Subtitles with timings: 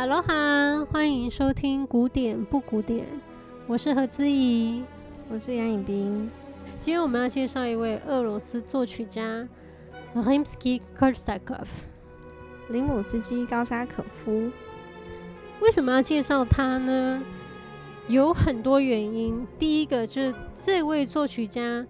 [0.00, 3.04] 哈喽哈，欢迎收听古典不古典，
[3.66, 4.82] 我是何姿怡，
[5.28, 6.30] 我是杨颖冰。
[6.80, 9.46] 今天我们要介绍一位俄罗斯作曲家
[10.14, 11.66] Rimsky-Korsakov，
[12.70, 14.50] 林姆斯基高沙可夫。
[15.60, 17.22] 为什么要介绍他呢？
[18.08, 19.46] 有很多原因。
[19.58, 21.86] 第一个就是这位作曲家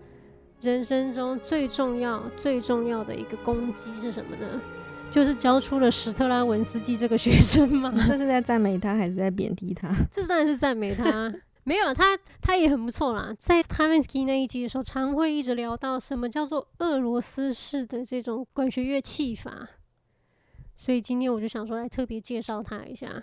[0.61, 4.61] 人生中最重要、最重要的一个功绩是什么呢？
[5.11, 7.93] 就是教出了史特拉文斯基这个学生吗。
[8.07, 9.91] 这是在赞美他，还是在贬低他？
[10.11, 11.33] 这当然是赞美他。
[11.65, 13.35] 没有他，他也很不错啦。
[13.39, 19.69] 在 Stravinsky 那一集的时候，常会一直聊到什么叫做俄罗斯式的这种管弦乐器法。
[20.75, 23.23] 所以今天我就想说来特别介绍他一下。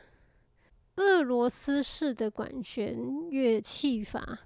[0.97, 2.97] 俄罗斯式的管弦
[3.31, 4.39] 乐器法，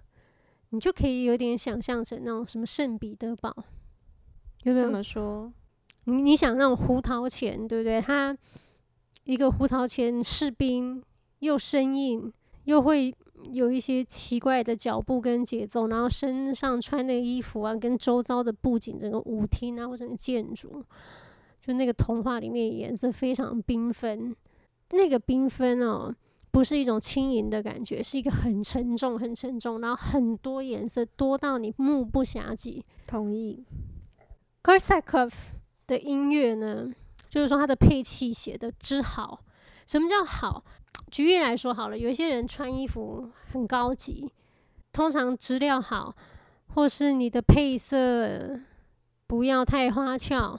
[0.69, 3.53] 你就可以有点想象成那种什么圣彼得堡，
[4.63, 4.85] 有没有？
[4.85, 5.51] 怎么说？
[6.05, 8.01] 你你想那种胡桃钳，对不对？
[8.01, 8.35] 他
[9.23, 11.03] 一个胡桃钳士兵，
[11.39, 12.31] 又生硬，
[12.63, 13.13] 又会
[13.51, 20.83] 有一些奇怪的脚步跟节奏，然后身上穿的衣服啊，跟周遭的布景，整个舞厅啊，或整个建筑，
[21.61, 24.35] 就那个童话里面颜色非常缤纷，
[24.91, 26.15] 那个缤纷哦。
[26.53, 32.83] 不是一种轻盈的感觉，是一个很沉重、很沉重，然后很多颜色，多到你目不暇接。
[33.07, 33.63] 同意。
[34.61, 35.31] Korsakov
[35.91, 36.87] 的音乐呢，
[37.29, 39.41] 就是说他的配器写的之好。
[39.85, 40.63] 什么叫好？
[41.11, 44.31] 举例来说好了，有一些人穿衣服很高级，
[44.93, 46.15] 通常质料好，
[46.73, 48.59] 或是你的配色
[49.27, 50.57] 不要太花俏，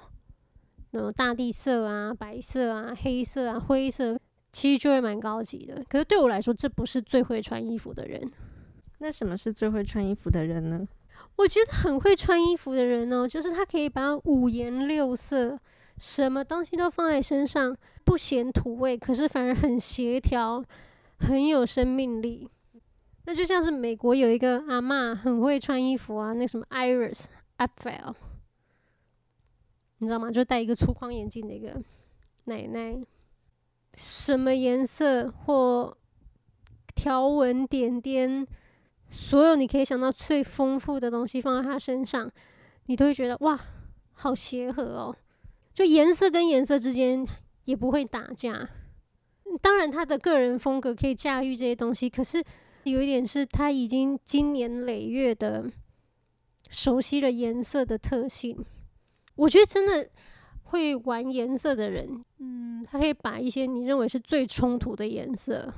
[0.91, 4.19] 那种大地色啊、白色啊、黑色啊、灰色。
[4.53, 8.21] 其实就会蛮高级的，可是对我来说，这不是最会穿衣服的人。
[8.99, 10.87] 那什么是最会穿衣服的人呢？
[11.43, 15.59] 我觉得很会穿衣服的人呢、就是他可以把五颜六色，
[15.99, 20.65] 什么东西都放在身上，不显土味，可是反而很协调，
[21.19, 22.49] 很有生命力。
[23.25, 27.25] 那就像是美国有一个阿嬷很会穿衣服啊，那什么 Iris
[27.59, 28.15] Apfel，
[29.99, 30.31] 你知道吗？
[30.31, 31.83] 就戴一个粗框眼镜的一个
[32.45, 33.05] 奶奶。
[33.95, 35.97] 什么颜色或
[36.95, 38.47] 条纹点点，
[39.12, 42.28] 所有你可以想到最丰富的东西放在他身上，
[42.87, 43.61] 你都会觉得哇，
[44.12, 45.15] 好协和哦！
[45.75, 47.25] 就颜色跟颜色之间
[47.67, 48.69] 也不会打架。
[49.61, 52.43] 当然，他的个人风格可以驾驭这些东西，可是
[52.84, 55.71] 有一点是他已经经年累月的
[56.71, 58.65] 熟悉了颜色的特性。
[59.37, 60.09] 我觉得真的。
[60.73, 65.71] 会玩颜色的人，嗯，他可以把一些你认为是最冲突的颜色，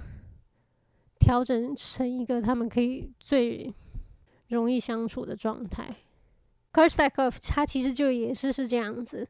[1.24, 3.72] 调整成一个他们可以最
[4.48, 5.88] 容易相处的状态。
[6.70, 9.26] Korsakov 他其实就也是是这样子，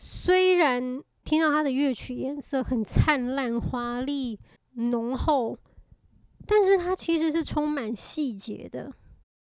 [0.00, 4.40] 虽然听到他的乐曲颜色很灿烂、华丽、
[4.72, 5.56] 浓厚，
[6.48, 8.92] 但是他其实是充满细节的。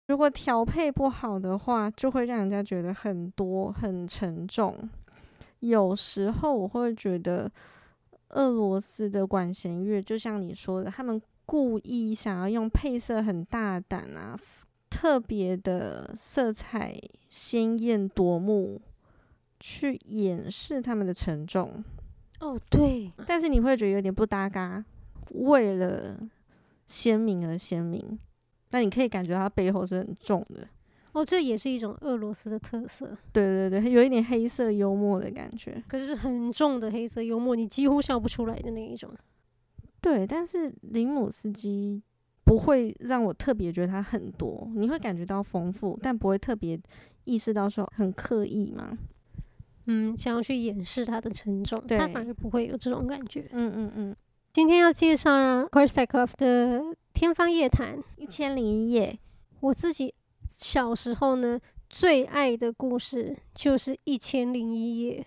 [0.07, 4.89] 如果调配不好的话，就会让人家觉得很多、很沉重。
[5.59, 7.51] 有时候我会觉得，
[8.29, 14.39] 俄罗斯的管弦乐就像你说的，他们故意想要用配色很大胆啊，
[14.89, 16.97] 特别的色彩
[17.29, 18.81] 鲜艳夺目，
[19.59, 21.83] 去掩饰他们的沉重。
[22.41, 23.11] 哦，对。
[23.27, 24.85] 但是你会觉得有点不搭嘎，
[25.31, 26.19] 为了
[26.87, 28.19] 鲜明而鲜明，
[28.71, 30.67] 那你可以感觉它背后是很重的。
[31.13, 33.17] 哦，这也是一种俄罗斯的特色。
[33.33, 39.11] 对对对，有一点黑色幽默的感觉，可是是很重的黑色幽默，你几乎笑不出来的那一种。
[40.03, 42.03] 对，但是林姆斯基
[42.45, 46.79] 不会让我特别觉得他很多，你会感觉到丰富，但不会特别
[47.25, 48.99] 意识到说很刻意嘛。
[49.87, 53.49] 嗯，想要去掩饰他的沉重，他反而不会有这种感觉。
[53.53, 54.17] 嗯嗯嗯。
[54.53, 56.81] 今天要介绍 Korsakov 的
[57.15, 59.19] 《天方夜谭》一千零一夜，
[59.61, 60.15] 我自己。
[60.49, 61.59] 小时候呢，
[61.89, 65.27] 最爱的故事就是《一千零一夜》。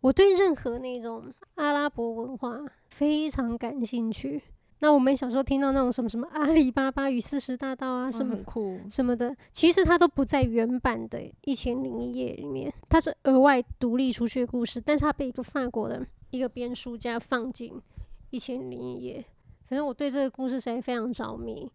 [0.00, 2.58] 我对任何那种阿拉伯文化
[2.88, 4.42] 非常感兴趣。
[4.82, 17.74] 那我们小时候听到那种什么什么《阿里巴巴与四十大盗》啊，什么很酷什么的，其实它都不在原版的《一千零一夜》里面，它是额外独立出去的故事，但是它被一个法国的一个编书家放进
[18.30, 19.20] 《一千零一夜》。
[19.68, 21.70] 反正我对这个故事实在非常着迷。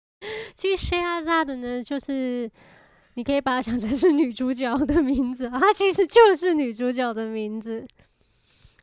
[0.54, 2.50] 其实 Scheherazade 呢，就是
[3.14, 7.86] 你可以把它想成是女主角的名字，它其实就是女主角的名字。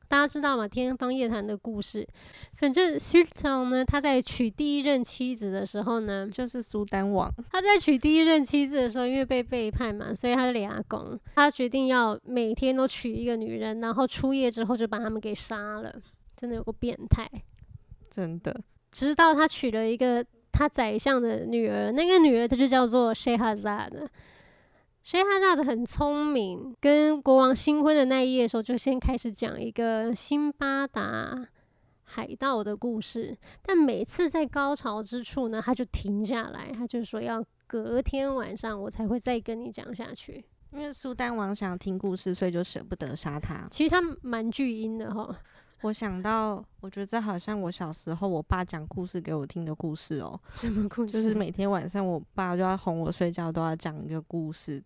[0.07, 0.65] 大家知道吗？
[0.67, 2.07] 《天方夜谭》的故事，
[2.55, 7.31] 反正 Sultan 呢，他在娶第一任妻子的时候呢，就是苏丹王。
[7.51, 15.93] 他在娶第一任妻子的时候，因为被背叛嘛，所以他是俩公，他决定要每天都娶一个女人，然后出夜之后就把他们给杀了。
[16.35, 17.29] 真的有个变态，
[18.09, 18.59] 真的。
[18.91, 20.25] 直到他娶了一个
[20.59, 24.09] 他宰相的女儿，那个女儿她就叫做 Shehrazad。
[25.05, 31.33] Shehrazad 很聪明，跟国王新婚的那一夜的时候，就先开始讲一个辛巴达
[32.03, 33.37] 海盗的故事。
[33.61, 40.43] 但每次在高潮之处呢，他就停下来，他就说要隔天晚上我才会再跟你讲下去。
[40.73, 43.65] 因为苏丹王想听故事，所以就舍不得杀他。
[43.71, 45.33] 其实他蛮巨婴的哈。
[45.81, 50.39] 我想到，我觉得这好像我小时候我爸讲故事给我听的故事哦。
[50.49, 51.13] 什么故事？
[51.13, 54.83] 就是每天晚上我爸就要哄我睡觉，都要讲一个故事。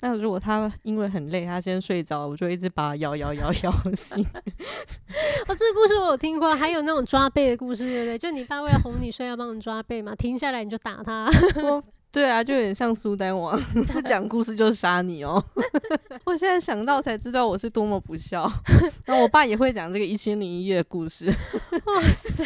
[0.00, 4.22] 那如果他因为很累，他先睡着，我就一直把他摇摇摇摇醒。
[5.48, 8.18] 哦，这个故事我有听过，还有那种抓背的故事，对不对？
[8.18, 11.28] 就你爸为了哄你睡，要帮你抓背嘛，停下来你就打他。
[12.12, 13.60] 对啊，就有点像苏丹王，
[13.92, 15.42] 不 讲故事就杀你哦。
[16.24, 18.50] 我现在想到才知道我是多么不孝。
[19.04, 21.26] 然后我爸也会讲这个一千零一夜的故事。
[21.26, 22.44] 哇塞！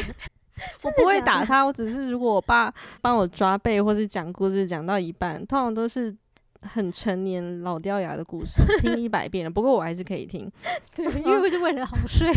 [0.84, 6.14] 我不会打他，我只是如果我爸帮我抓背或是讲故事讲到一半，通常都是
[6.60, 9.50] 很成年老掉牙的故事，听一百遍了。
[9.50, 10.50] 不过我还是可以听，
[10.94, 12.30] 对，因为我是为了好睡。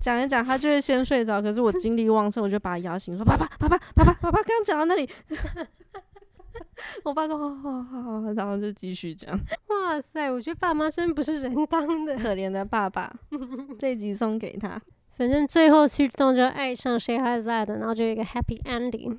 [0.00, 5.08] 讲一讲，他就会先睡着，可是我精力旺盛，我就把他摇醒，说：“爸爸，爸爸，爸爸，爸爸，刚刚讲到那里。”
[7.04, 9.38] 我爸说：“好好好好。”然后就继续讲。
[9.68, 13.12] 哇塞，我觉得爸妈真不是人当的， 可怜的爸爸。
[13.78, 14.80] 这一集送给他。
[15.16, 19.18] 反正最后去动就爱上 Shehrazad 然后就有一个 happy ending。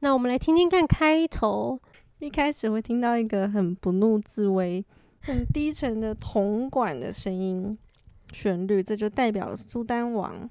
[0.00, 1.80] 那我们来听听看开头。
[2.18, 4.84] 一开始会听到一个很不怒自威、
[5.22, 7.76] 很低沉的铜管的声音
[8.32, 10.48] 旋律，这就代表了苏丹王。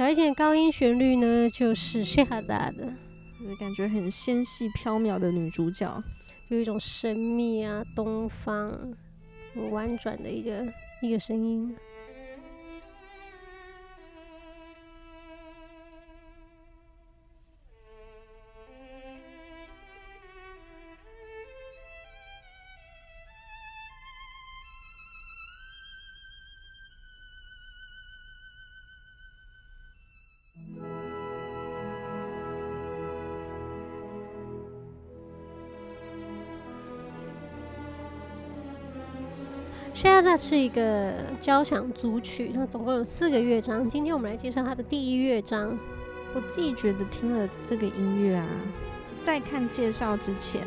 [0.00, 2.86] 小提琴的高音旋律呢，就是 Shehrazad 的，
[3.38, 6.02] 就是感觉很纤细飘渺的女主角，
[6.48, 8.94] 有一种神秘啊、东方、
[9.70, 10.66] 婉转的一个
[11.02, 11.76] 一个声音。
[39.94, 43.88] Shehrazad 是一个交响组曲，它总共有四个乐章。
[43.88, 45.76] 今天我们来介绍它的第一乐章。
[46.32, 48.46] 我自己觉得听了这个音乐啊，
[49.20, 50.62] 在看介绍之前，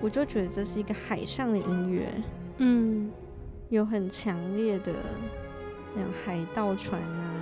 [0.00, 2.08] 我就觉得这是一个海上的音乐。
[2.58, 3.10] 嗯，
[3.70, 4.92] 有很强烈的
[5.96, 7.34] 那种海盗船啊，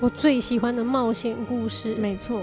[0.00, 1.94] 我最喜欢的冒险故事。
[1.94, 2.42] 没错，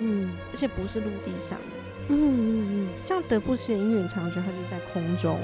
[0.00, 1.76] 嗯，而且不是陆地上的。
[2.08, 5.38] 嗯嗯嗯，像德布西的音乐，常觉得它就在空中。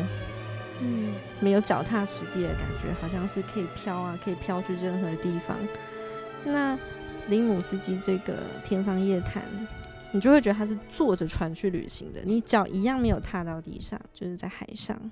[0.80, 5.56] 嗯，没有脚踏实地的感觉，好像是可以飘啊，可以飘去任何地方。
[6.44, 6.78] 那
[7.28, 9.42] 林姆斯基这个《天方夜谭》，
[10.12, 15.11] 你就会觉得他是坐着船去旅行的，你脚一样没有踏到地上，就是在海上。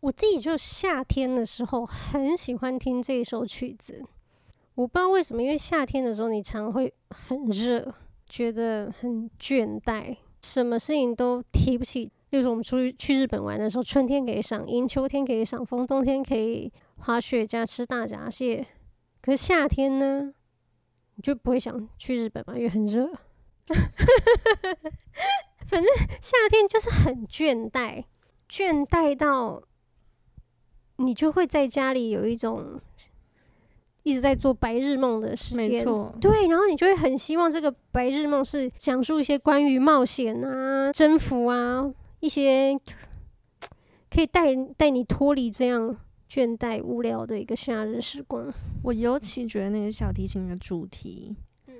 [0.00, 4.04] 我自己就夏天的时候很喜欢听这首曲子，
[4.74, 7.92] 我不知道为什么，因为夏天的时候你常会很热，
[8.28, 12.12] 觉得很倦怠，什么事情都提不起。
[12.30, 18.66] 例如我们出去去日本玩的时候，春天可以赏樱，秋天可以赏枫，冬天可以滑雪加吃大闸蟹。
[19.22, 20.32] 可是夏天呢，
[21.14, 23.10] 你就不会想去日本嘛，因为很热。
[25.66, 25.84] 反正
[26.20, 28.04] 夏天就是很倦怠，
[28.48, 29.62] 倦怠到
[30.96, 32.80] 你就会在家里有一种。
[34.02, 42.78] 一直在做白日梦的时间，没错，对，然后你就会很希望这个白日梦是讲述一些关于冒险啊、征服啊，一些
[44.10, 45.96] 可以带带你脱离这样
[46.28, 48.52] 倦怠无聊的一个夏日时光。
[48.82, 51.74] 我尤其觉得那个小提琴的主题，嗯，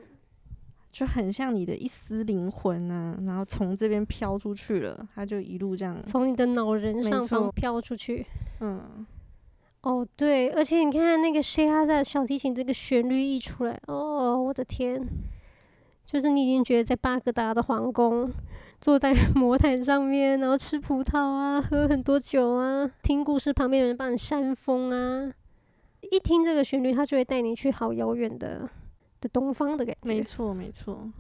[0.91, 8.27] 就很像你的一丝灵魂啊，然后从这边飘出去了，它就一路这样从你的脑仁上方飘出去，
[8.61, 9.07] 嗯。
[9.83, 15.01] 哦，对，而且你看那个 Sherazade 小提琴这个旋律一出来，哦，我的天，
[16.05, 18.29] 就是你已经觉得在巴格达的皇宫，
[18.81, 25.33] 坐在 魔毯上面，然后吃葡萄啊，喝很多酒啊，听故事，旁边有人帮你扇风啊，
[26.11, 28.69] 一听这个旋律，他就会带你去好遥远的
[29.21, 29.99] 的东方的感觉。
[30.03, 31.11] 没错，没错。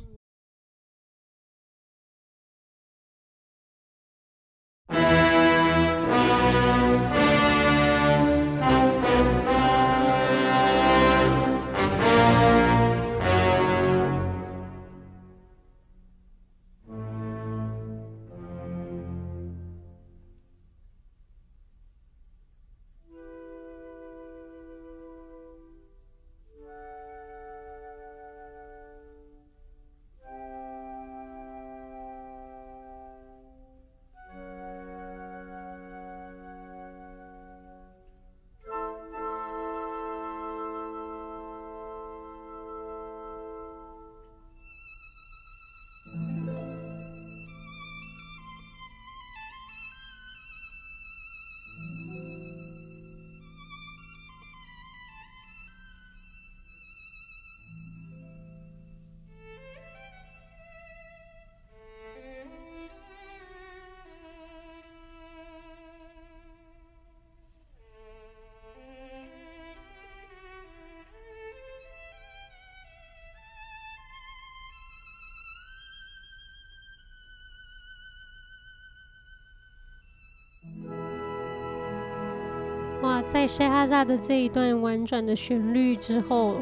[83.29, 86.57] 在沙哈扎的这一段婉转的旋律之后，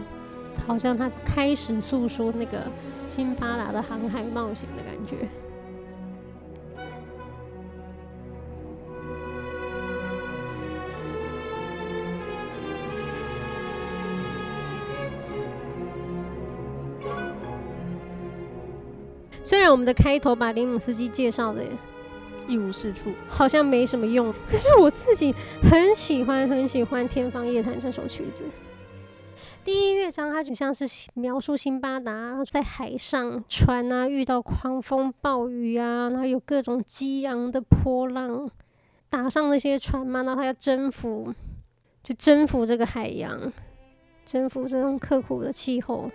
[0.66, 2.64] 好像他开始诉说那个
[3.06, 5.28] 辛巴达的航海冒险的感觉。
[19.44, 21.62] 虽然我们的开头把林姆斯基介绍的。
[22.46, 24.32] 一无是处，好像没什么用。
[24.46, 28.44] 可是我自己很喜欢，很喜欢《天方夜谭》这首曲子。
[29.64, 38.48] 第一乐章它就像是描述辛巴达在海上船啊，遇到狂风暴雨啊，然后有各种激昂的波浪，
[39.08, 41.34] 打上那些船嘛，然后他要征服，
[42.02, 43.52] 就征服这个海洋，
[44.26, 46.10] 征服这种刻苦的气候。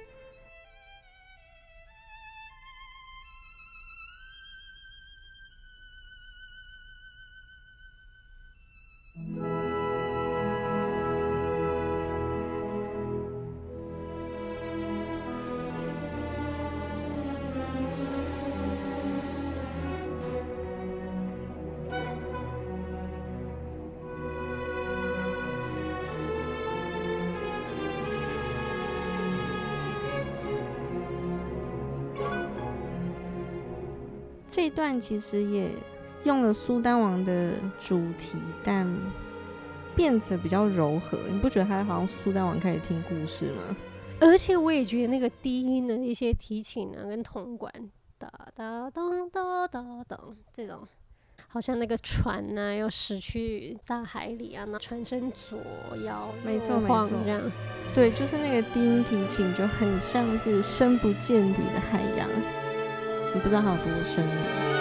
[34.79, 35.69] 段其实也
[36.23, 38.87] 用了苏丹王的主题，但
[39.93, 41.19] 变得比较柔和。
[41.29, 43.75] 你不觉得他好像苏丹王开始听故事吗？
[44.21, 47.69] 而且我也觉得那个低音的一些提琴啊，跟铜管
[48.17, 50.87] 哒哒当哒哒当这种，
[51.49, 55.59] 好像那个船呐、啊、要驶去大海里啊，那船身左
[56.05, 57.41] 摇没错没错这样。
[57.93, 62.29] 对，就是那个低音提琴就很像是深不见底的海洋。
[63.33, 64.78] 你不知道它有多深。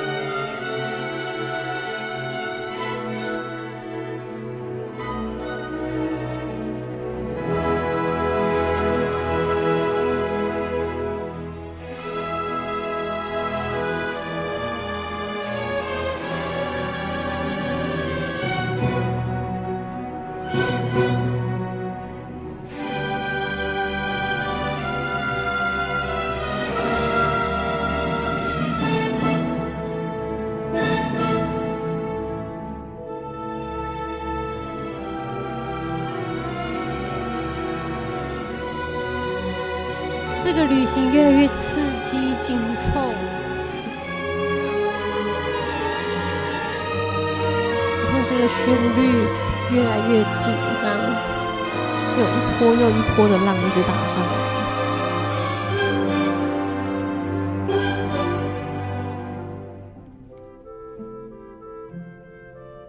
[53.19, 54.31] 波的浪一直打上来。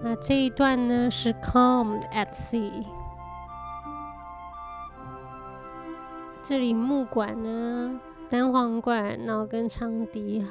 [0.04, 2.86] 那这一段呢是 Calm at Sea。
[6.44, 10.46] 这里木管呢，单簧管，然后跟长笛，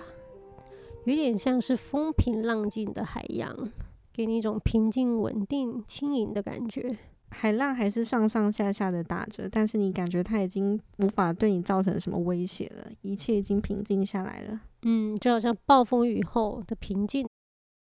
[1.05, 3.71] 有点像是风平浪静的海洋，
[4.13, 6.97] 给你一种平静、稳定、轻盈的感觉。
[7.31, 14.61] 海浪还是上上下下的打着，但是你感觉它已经无法对你造成什么威胁了，一切已经平静下来了。
[14.83, 17.29] 嗯，就好像暴风雨后的平静，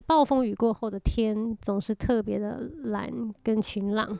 [0.06, 3.10] 暴风雨过后的天总是特别的蓝
[3.42, 4.18] 跟晴朗。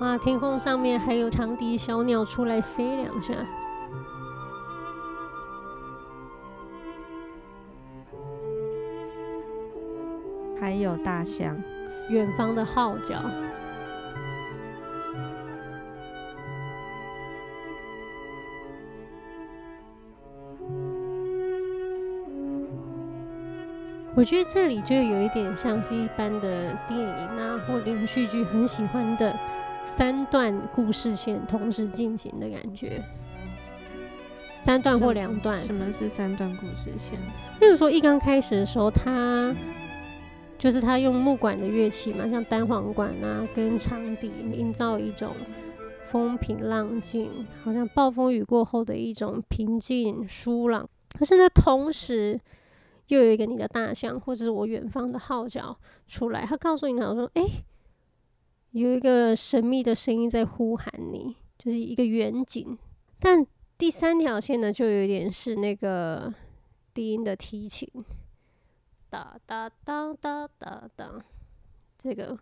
[0.00, 3.34] 哇，天空上面还有长笛小鸟出来飞两下，
[10.58, 11.54] 还有大象，
[12.08, 13.16] 远方的号角。
[24.16, 29.38] 我觉得这里就有一点像是一般的电影啊，或连续剧很喜欢的。
[29.82, 33.02] 三段故事线同时进行的感觉，
[34.58, 35.58] 三段或两段。
[35.58, 37.18] 什么是三段故事线？
[37.60, 39.54] 例如说，一刚开始的时候，他
[40.58, 45.34] 就是他用木管的乐器嘛，像单簧管啊，跟长笛，营造一种
[46.04, 47.30] 风平浪静，
[47.62, 50.88] 好像暴风雨过后的一种平静舒朗。
[51.18, 52.38] 可是呢，同时
[53.08, 57.44] 又有一个你的大象，或者是我远方的号角出来，他告诉你，他说：“哎。”
[58.72, 62.78] 有一个神秘的声音在呼喊你，就是一个远景。
[63.18, 63.44] 但
[63.76, 66.32] 第三条线呢，就有点是那个
[66.94, 67.88] 低音的提琴，
[69.08, 71.24] 哒哒哒哒哒哒。
[71.98, 72.38] 这个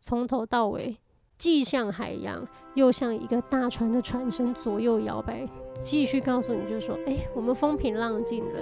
[0.00, 0.98] 从头到尾，
[1.38, 5.46] 既像海洋，又像一个大船的船身左右摇摆，
[5.82, 8.60] 继续告诉你，就说：“哎，我们风平浪静了。”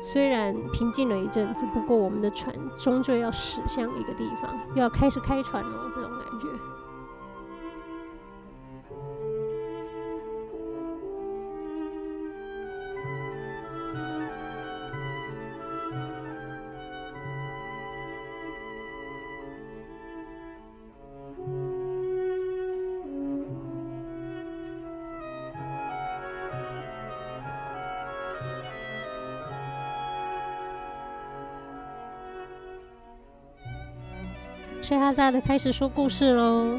[0.00, 6.48] 虽然平静了一阵子，不过我们的船终究要驶向一个地方，要开始开船了，这种感觉。
[34.86, 36.78] 谢哈萨的开始说故事喽。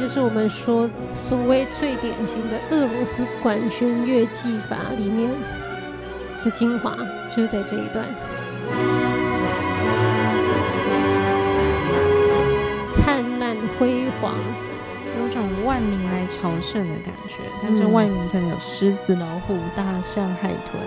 [0.00, 0.88] 就是我们说
[1.28, 5.30] 所谓最典型的俄罗斯管弦乐技法里面
[6.42, 6.96] 的精华，
[7.30, 8.06] 就是在这一段，
[12.88, 14.34] 灿烂辉煌，
[15.20, 17.42] 有种万民来朝圣的感觉。
[17.62, 20.82] 但是万民可能有狮子、老虎、大象、海豚，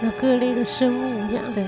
[0.00, 1.44] 那各类的生物这样。
[1.54, 1.64] 对。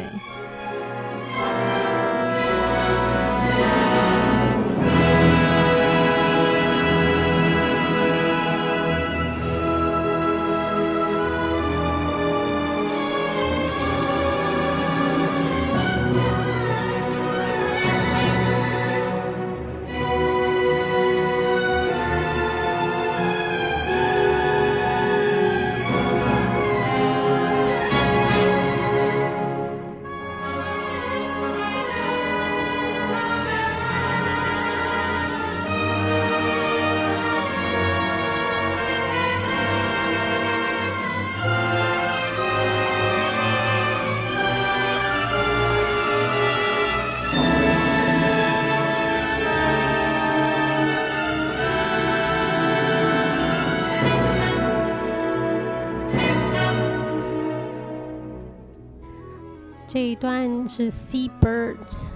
[59.94, 62.08] 这一段是 Sea Birds，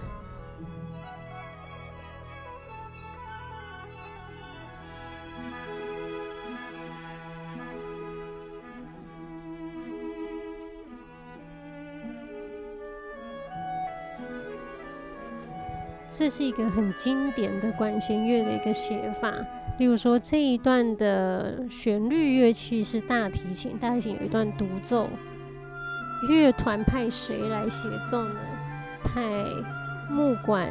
[16.10, 19.32] 这是一个很经典的管弦乐的一个写法。
[19.78, 25.08] 例如说，这一段的旋律乐器是大提琴，大提琴有一段独奏。
[26.26, 28.40] 乐团派谁来协奏呢？
[29.04, 29.22] 派
[30.10, 30.68] 木管，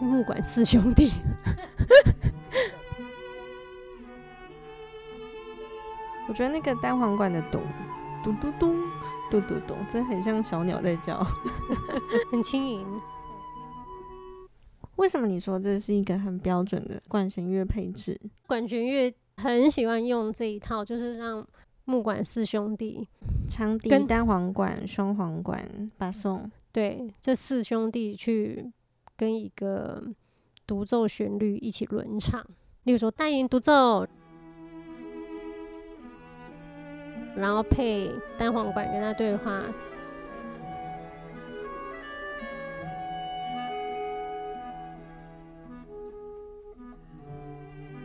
[0.00, 1.12] 木管四兄弟。
[6.28, 7.62] 我觉得那个单簧管的咚
[8.22, 8.74] 嘟嘟嘟
[9.30, 11.24] 嘟嘟咚，真很像小鸟在叫，
[12.30, 12.86] 很轻盈。
[14.96, 18.20] 为什么你说这是一个很标准的管弦乐配置？
[18.46, 21.46] 管弦乐很喜欢用这一套，就是让
[21.84, 23.08] 木管四兄弟，
[23.48, 28.70] 长笛、单簧管、双簧管、巴松，对，这四兄弟去
[29.16, 30.04] 跟一个
[30.66, 32.44] 独奏旋律一起轮唱。
[32.84, 34.06] 例如说单音独奏，
[37.34, 39.64] 然后配单簧管跟他对话。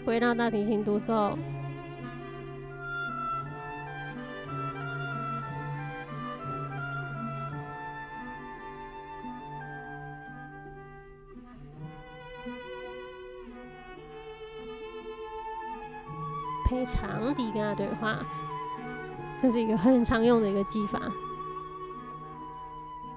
[0.06, 1.38] 回到大提琴独奏，
[16.84, 18.20] 配长笛跟他对话，
[19.40, 21.00] 这是一个很常用的一个技法。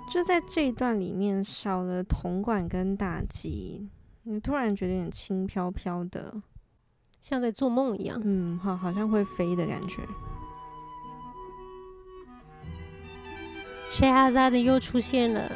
[0.09, 3.89] 就在这一段里面少了铜管跟打击，
[4.23, 6.41] 你突然觉得有点轻飘飘的。
[7.21, 10.01] 像在做梦一样，嗯，好，好像会飞的感觉。
[13.91, 15.51] 谁哈扎的又出现了。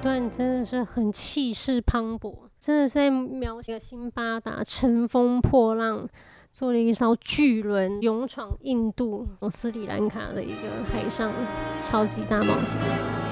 [0.00, 6.08] 段真的是很气势磅礴，真的是在描写辛巴达乘风破浪，
[6.52, 11.32] 坐了一艘巨轮勇闯印度、斯里兰卡的一个海上
[11.84, 13.27] 超级大冒险。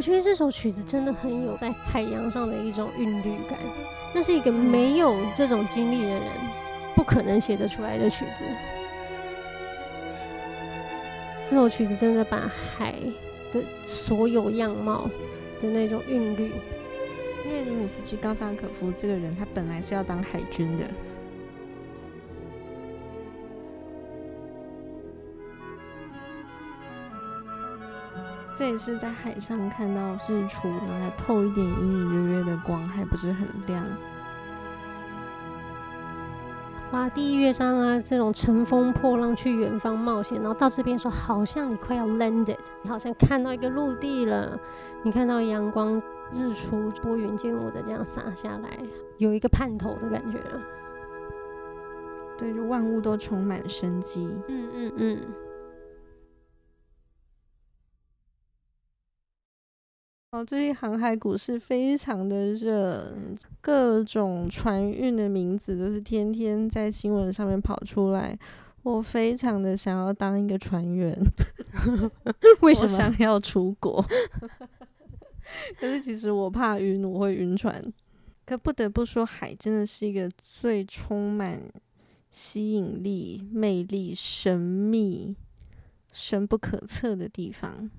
[0.00, 3.58] 我觉得这首曲子真的很有在海洋上的一种韵律感，
[4.14, 6.22] 那是一个没有这种经历的人
[6.96, 8.42] 不可能写得出来的曲子。
[11.50, 12.94] 这首曲子真的把海
[13.52, 15.06] 的所有样貌
[15.60, 16.50] 的那种韵律。
[17.44, 20.84] 因为里姆斯基高萨可夫这个人，他本来是要当海军的。
[28.60, 33.82] 这也是在海上看到日出，然后还透一点隐隐约约的光，还不是很亮。
[36.92, 44.60] 哇，第一乐章啊，这种乘风破浪去远方冒险，然后到这边的时候，好像你快要 landed，你好像看到一个陆地了，
[45.02, 45.96] 你看到阳光、
[46.30, 48.78] 日出、拨云见雾的这样洒下来，
[49.16, 50.60] 有一个盼头的感觉了。
[52.36, 54.28] 对，就万物都充满生机。
[54.48, 55.20] 嗯嗯嗯。
[60.30, 63.12] 哦，最近航海股市非常的热，
[63.60, 68.38] 各种船运的名字都是天天在新闻上面跑出来。
[68.84, 71.12] 我非常的想要当一个船员，
[72.62, 74.00] 为什么想要出国？
[75.80, 77.92] 可是其实我怕晕，我会晕船。
[78.46, 81.60] 可不得不说，海真的是一个最充满
[82.30, 85.34] 吸引力、魅力、神秘、
[86.12, 87.90] 深不可测的地方。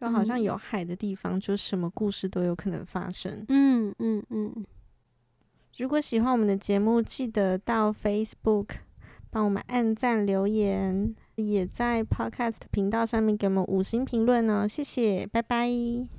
[0.00, 3.44] 就好像有海的地方，就什么故事都有可能发生。
[3.48, 4.64] 嗯嗯嗯。
[5.76, 8.68] 如果喜欢我们的节目，记得到 Facebook
[9.30, 14.66] 帮我们按赞留言，也在 Podcast 频道上面给我们五星评论哦。
[14.66, 16.17] 谢谢，拜拜。